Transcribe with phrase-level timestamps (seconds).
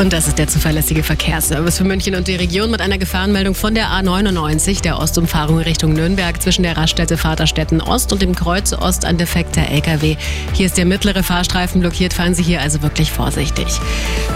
[0.00, 3.74] Und das ist der zuverlässige Verkehrsservice für München und die Region mit einer Gefahrenmeldung von
[3.74, 9.04] der A99, der Ostumfahrung Richtung Nürnberg zwischen der Raststätte Vaterstetten Ost und dem Kreuz Ost
[9.04, 10.16] ein defekter LKW.
[10.54, 13.66] Hier ist der mittlere Fahrstreifen blockiert, fahren Sie hier also wirklich vorsichtig.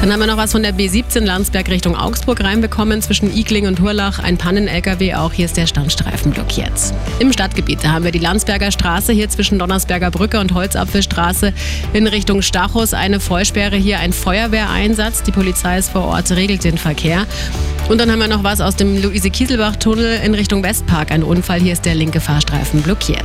[0.03, 3.81] Dann haben wir noch was von der B17 Landsberg Richtung Augsburg reinbekommen, zwischen Igling und
[3.81, 6.73] Hurlach ein Pannen-LKW, auch hier ist der Standstreifen blockiert.
[7.21, 11.55] Im Stadtgebiet, haben wir die Landsberger Straße hier zwischen Donnersberger Brücke und Holzapfelstraße
[11.95, 15.23] in Richtung Stachus eine Vollsperre, hier ein Feuerwehreinsatz.
[15.23, 17.27] Die Polizei Polizei ist vor Ort, regelt den Verkehr.
[17.89, 21.13] Und dann haben wir noch was aus dem Luise-Kieselbach-Tunnel in Richtung Westpark.
[21.13, 23.25] Ein Unfall, hier ist der linke Fahrstreifen blockiert.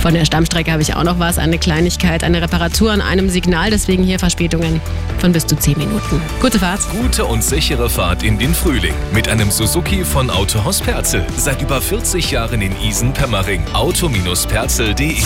[0.00, 3.70] Von der Stammstrecke habe ich auch noch was, eine Kleinigkeit, eine Reparatur an einem Signal,
[3.70, 4.80] deswegen hier Verspätungen
[5.18, 6.22] von bis zu 10 Minuten.
[6.40, 6.82] Gute Fahrt.
[7.02, 11.26] Gute und sichere Fahrt in den Frühling mit einem Suzuki von Autohaus Perzel.
[11.36, 13.64] Seit über 40 Jahren in Isen-Pemmering.
[13.72, 15.16] Auto-perzel.de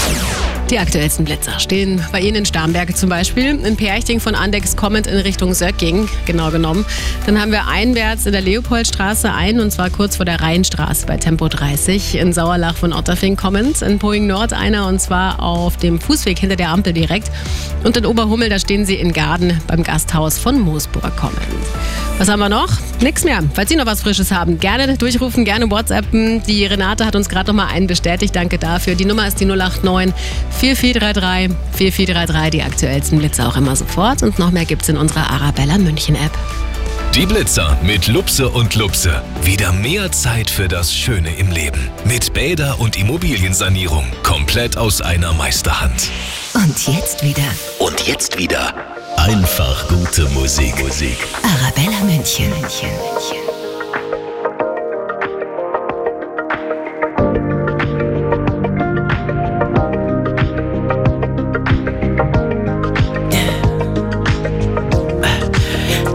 [0.70, 3.59] die aktuellsten Blitzer stehen bei Ihnen in Starnberg zum Beispiel.
[3.65, 6.84] In Perchting von Andex kommend in Richtung Söcking, genau genommen.
[7.27, 11.16] Dann haben wir einwärts in der Leopoldstraße ein und zwar kurz vor der Rheinstraße bei
[11.16, 12.16] Tempo 30.
[12.16, 13.82] In Sauerlach von Otterfing kommend.
[13.82, 17.30] In Poing Nord einer und zwar auf dem Fußweg hinter der Ampel direkt.
[17.82, 21.41] Und in Oberhummel, da stehen Sie in Garden beim Gasthaus von Moosburg kommend.
[22.21, 22.68] Was haben wir noch?
[23.01, 23.43] Nix mehr.
[23.54, 26.43] Falls Sie noch was Frisches haben, gerne durchrufen, gerne WhatsAppen.
[26.43, 28.37] Die Renate hat uns gerade noch mal einen bestätigt.
[28.37, 28.95] Danke dafür.
[28.95, 30.15] Die Nummer ist die 089
[30.51, 32.51] 4433 4433.
[32.51, 34.23] Die aktuellsten Blitze auch immer sofort.
[34.23, 36.37] Und noch mehr gibt's in unserer Arabella München App.
[37.15, 39.23] Die Blitzer mit Lupse und Lupse.
[39.43, 41.88] Wieder mehr Zeit für das Schöne im Leben.
[42.04, 44.04] Mit Bäder- und Immobiliensanierung.
[44.24, 46.10] Komplett aus einer Meisterhand.
[46.52, 47.48] Und jetzt wieder.
[47.79, 48.74] Und jetzt wieder.
[49.29, 50.82] Einfach gute Musik.
[50.82, 51.18] Musik.
[51.43, 52.49] Arabella München.
[52.49, 52.90] München.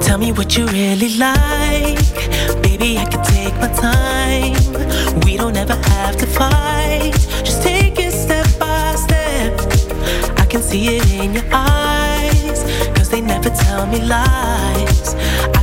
[0.01, 1.99] Tell me what you really like.
[2.63, 4.55] Baby, I can take my time.
[5.25, 6.65] We don't ever have to fight.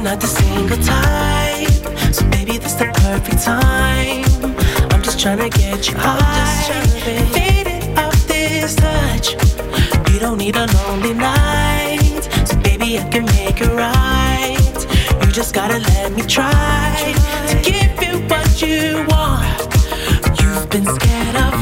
[0.00, 4.24] You are not the single type, so baby, this the perfect time.
[4.92, 6.86] I'm just tryna get you high,
[7.34, 9.34] faded off this touch.
[10.10, 15.22] You don't need a lonely night, so baby, I can make it right.
[15.22, 17.12] You just gotta let me try
[17.48, 19.60] to give you what you want.
[20.40, 21.52] You've been scared of